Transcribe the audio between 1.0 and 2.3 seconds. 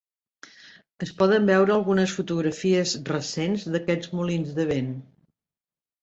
Es poden veure algunes